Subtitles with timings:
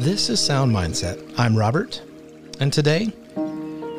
[0.00, 1.32] This is Sound Mindset.
[1.38, 2.02] I'm Robert,
[2.60, 3.10] and today,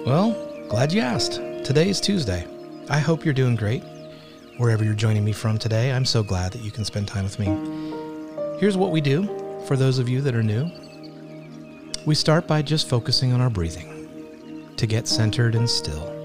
[0.06, 0.32] well,
[0.70, 1.34] glad you asked.
[1.64, 2.46] Today is Tuesday.
[2.90, 3.84] I hope you're doing great.
[4.58, 7.40] Wherever you're joining me from today, I'm so glad that you can spend time with
[7.40, 7.48] me.
[8.60, 9.26] Here's what we do
[9.66, 10.70] for those of you that are new.
[12.06, 16.16] We start by just focusing on our breathing to get centered and still.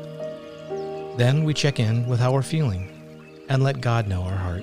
[1.16, 2.88] Then we check in with how we're feeling
[3.48, 4.62] and let God know our heart.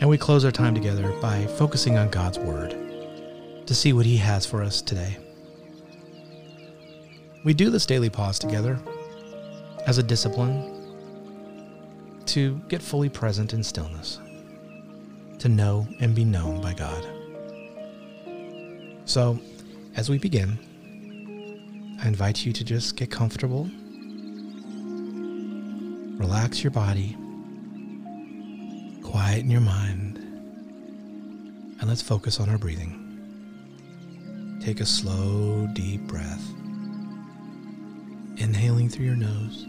[0.00, 2.76] And we close our time together by focusing on God's Word
[3.66, 5.16] to see what He has for us today.
[7.44, 8.78] We do this daily pause together
[9.86, 10.74] as a discipline
[12.26, 14.20] to get fully present in stillness,
[15.38, 17.06] to know and be known by God.
[19.06, 19.38] So,
[19.98, 20.56] as we begin,
[22.00, 23.68] I invite you to just get comfortable,
[26.16, 27.16] relax your body,
[29.02, 30.18] quieten your mind,
[31.80, 32.94] and let's focus on our breathing.
[34.62, 36.48] Take a slow, deep breath.
[38.36, 39.66] Inhaling through your nose.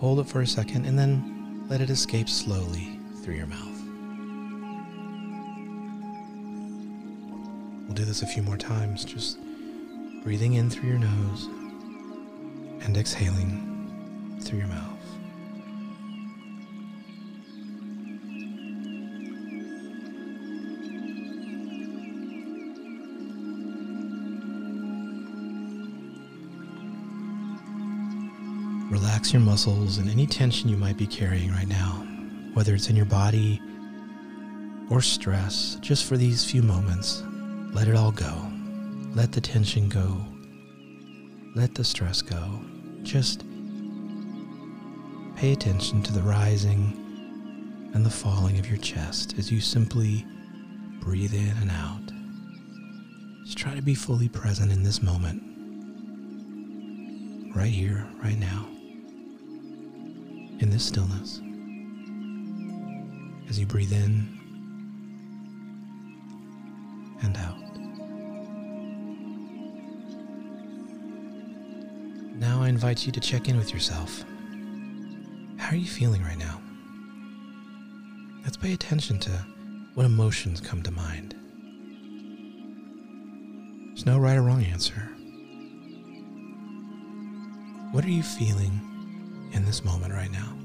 [0.00, 3.77] Hold it for a second and then let it escape slowly through your mouth.
[7.98, 9.38] Do this a few more times, just
[10.22, 11.48] breathing in through your nose
[12.84, 14.84] and exhaling through your mouth.
[28.92, 32.06] Relax your muscles and any tension you might be carrying right now,
[32.54, 33.60] whether it's in your body
[34.88, 37.24] or stress, just for these few moments.
[37.72, 38.50] Let it all go.
[39.14, 40.24] Let the tension go.
[41.54, 42.60] Let the stress go.
[43.02, 43.44] Just
[45.36, 46.92] pay attention to the rising
[47.94, 50.26] and the falling of your chest as you simply
[51.00, 52.12] breathe in and out.
[53.44, 55.42] Just try to be fully present in this moment,
[57.54, 58.68] right here, right now
[60.60, 61.40] in this stillness
[63.48, 64.37] as you breathe in
[67.22, 67.56] and out.
[72.36, 74.24] Now I invite you to check in with yourself.
[75.56, 76.60] How are you feeling right now?
[78.44, 79.30] Let's pay attention to
[79.94, 81.34] what emotions come to mind.
[83.88, 85.10] There's no right or wrong answer.
[87.92, 88.88] What are you feeling
[89.52, 90.56] in this moment right now.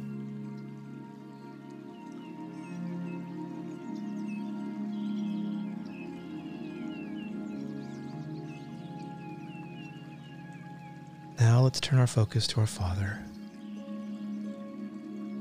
[11.40, 13.20] Now let's turn our focus to our Father.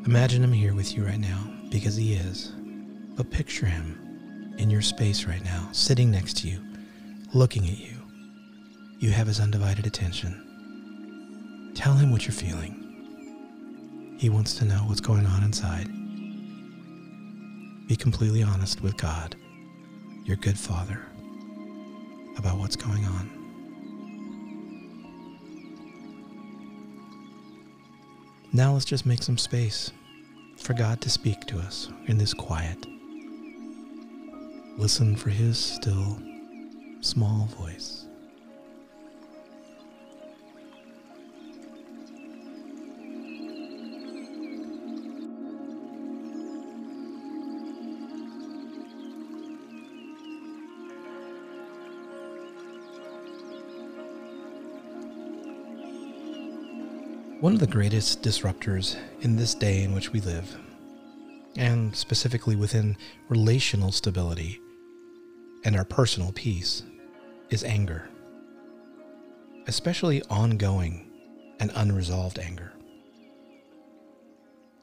[0.07, 2.53] Imagine Him here with you right now, because He is.
[3.15, 6.61] But picture Him in your space right now, sitting next to you,
[7.35, 7.99] looking at you.
[9.01, 11.73] You have His undivided attention.
[11.75, 14.17] Tell Him what you're feeling.
[14.19, 15.89] He wants to know what's going on inside.
[17.87, 19.37] Be completely honest with God,
[20.25, 21.03] your good Father,
[22.39, 23.42] about what's going on.
[28.55, 29.91] Now let's just make some space
[30.59, 32.87] for God to speak to us in this quiet.
[34.77, 36.21] Listen for His still,
[37.01, 38.07] small voice.
[57.43, 60.57] One of the greatest disruptors in this day in which we live,
[61.57, 62.97] and specifically within
[63.29, 64.61] relational stability
[65.65, 66.85] and our personal peace,
[67.51, 68.09] is anger,
[69.67, 71.11] especially ongoing
[71.59, 72.75] and unresolved anger.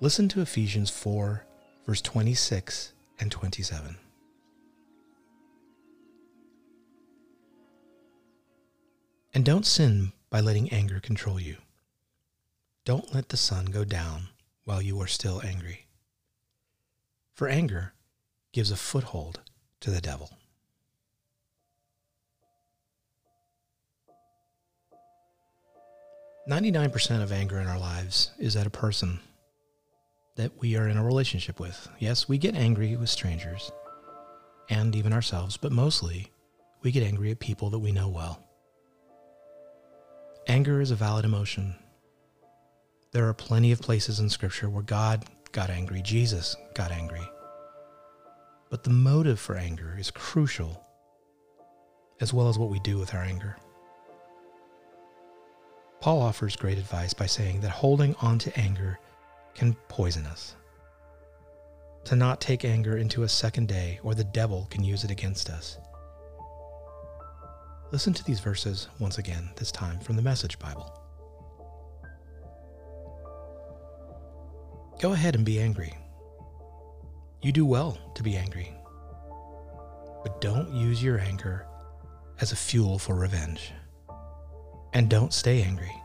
[0.02, 1.46] Listen to Ephesians 4,
[1.86, 2.92] verse 26
[3.22, 3.96] and 27.
[9.34, 11.56] And don't sin by letting anger control you.
[12.86, 14.30] Don't let the sun go down
[14.64, 15.86] while you are still angry.
[17.34, 17.94] For anger
[18.52, 19.42] gives a foothold
[19.82, 20.32] to the devil.
[26.48, 29.20] Ninety-nine percent of anger in our lives is at a person
[30.36, 31.88] that we are in a relationship with.
[32.00, 33.72] Yes, we get angry with strangers
[34.70, 36.32] and even ourselves, but mostly
[36.82, 38.42] we get angry at people that we know well.
[40.48, 41.76] Anger is a valid emotion.
[43.12, 47.28] There are plenty of places in Scripture where God got angry, Jesus got angry.
[48.70, 50.86] But the motive for anger is crucial,
[52.22, 53.58] as well as what we do with our anger.
[56.02, 59.00] Paul offers great advice by saying that holding on to anger
[59.56, 60.56] can poison us.
[62.06, 65.50] To not take anger into a second day, or the devil can use it against
[65.50, 65.80] us.
[67.92, 71.09] Listen to these verses once again, this time from the Message Bible.
[75.00, 75.94] Go ahead and be angry.
[77.42, 78.74] You do well to be angry.
[80.24, 81.66] But don't use your anger
[82.42, 83.72] as a fuel for revenge.
[84.92, 85.96] And don't stay angry.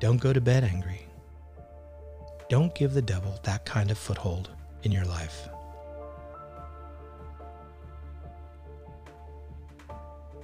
[0.00, 1.06] Don't go to bed angry.
[2.48, 4.50] Don't give the devil that kind of foothold
[4.82, 5.48] in your life.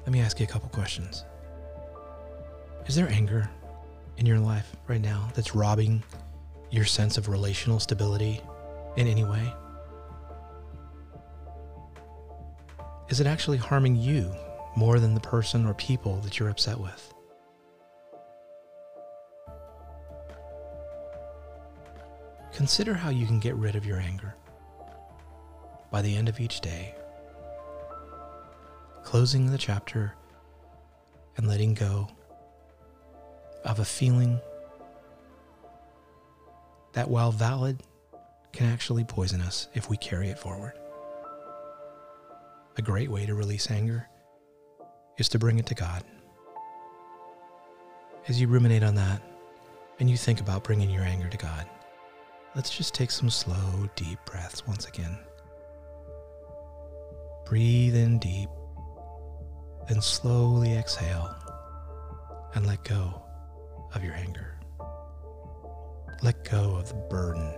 [0.02, 1.24] Let me ask you a couple questions.
[2.86, 3.50] Is there anger
[4.18, 6.04] in your life right now that's robbing
[6.72, 8.40] your sense of relational stability
[8.96, 9.54] in any way?
[13.10, 14.34] Is it actually harming you
[14.74, 17.12] more than the person or people that you're upset with?
[22.54, 24.34] Consider how you can get rid of your anger.
[25.90, 26.94] By the end of each day,
[29.02, 30.14] closing the chapter
[31.36, 32.08] and letting go
[33.62, 34.40] of a feeling
[36.92, 37.82] that, while valid,
[38.52, 40.74] can actually poison us if we carry it forward.
[42.76, 44.08] A great way to release anger
[45.18, 46.04] is to bring it to God.
[48.28, 49.20] As you ruminate on that
[50.00, 51.66] and you think about bringing your anger to God,
[52.54, 55.18] let's just take some slow, deep breaths once again.
[57.44, 58.48] Breathe in deep,
[59.88, 61.34] then slowly exhale
[62.54, 63.22] and let go
[63.94, 64.58] of your anger.
[66.22, 67.52] Let go of the burden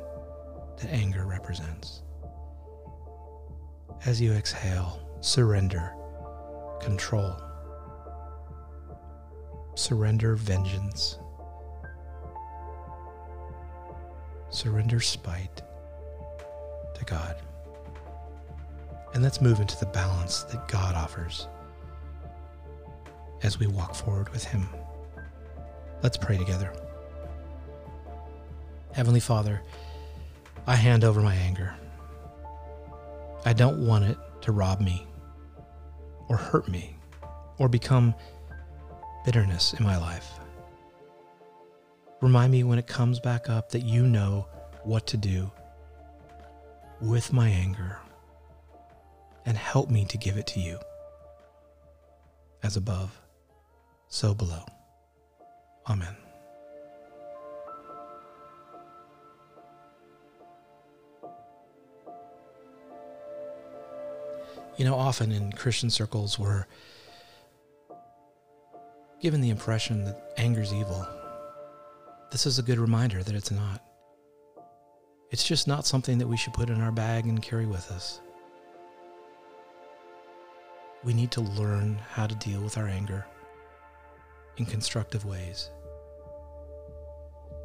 [0.79, 2.01] that anger represents.
[4.07, 5.95] As you exhale, surrender
[6.81, 7.37] control,
[9.75, 11.19] surrender vengeance,
[14.49, 15.61] surrender spite
[16.95, 17.37] to God.
[19.13, 21.49] And let's move into the balance that God offers
[23.43, 24.69] as we walk forward with Him.
[26.03, 26.73] Let's pray together.
[28.95, 29.61] Heavenly Father,
[30.69, 31.75] I hand over my anger.
[33.45, 35.05] I don't want it to rob me
[36.29, 36.97] or hurt me
[37.59, 38.15] or become
[39.25, 40.39] bitterness in my life.
[42.23, 44.47] Remind me when it comes back up that you know
[44.85, 45.51] what to do
[47.01, 47.99] with my anger
[49.45, 50.79] and help me to give it to you.
[52.63, 53.21] As above,
[54.07, 54.65] so below.
[55.91, 56.24] Amen.
[64.77, 66.67] You know, often in Christian circles, we're
[69.21, 71.07] given the impression that anger's evil.
[72.33, 73.81] This is a good reminder that it's not.
[75.31, 78.21] It's just not something that we should put in our bag and carry with us.
[81.05, 83.25] We need to learn how to deal with our anger
[84.57, 85.71] in constructive ways,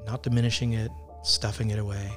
[0.05, 0.91] not diminishing it,
[1.24, 2.12] stuffing it away,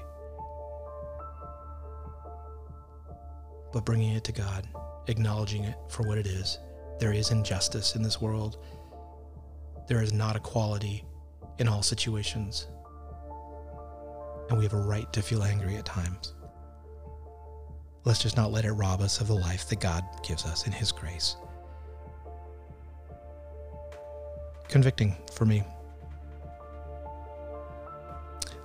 [3.72, 4.68] but bringing it to God
[5.08, 6.58] acknowledging it for what it is.
[6.98, 8.58] There is injustice in this world.
[9.88, 11.04] There is not equality
[11.58, 12.68] in all situations.
[14.48, 16.34] And we have a right to feel angry at times.
[18.04, 20.72] Let's just not let it rob us of the life that God gives us in
[20.72, 21.36] His grace.
[24.68, 25.62] Convicting for me.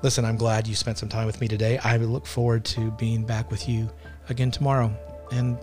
[0.03, 1.77] Listen, I'm glad you spent some time with me today.
[1.79, 3.89] I look forward to being back with you
[4.29, 4.96] again tomorrow.
[5.32, 5.58] And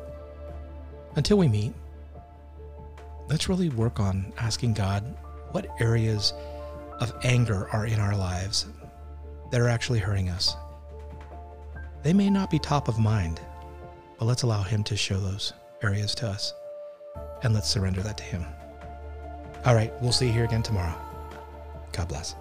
[1.17, 1.73] until we meet,
[3.29, 5.03] let's really work on asking God
[5.53, 6.33] what areas
[7.01, 8.67] of anger are in our lives
[9.51, 10.57] that are actually hurting us.
[12.03, 13.41] They may not be top of mind,
[14.19, 15.53] but let's allow Him to show those
[15.83, 16.53] areas to us
[17.43, 18.45] and let's surrender that to Him.
[19.65, 20.95] All right, we'll see you here again tomorrow.
[21.93, 22.35] God bless.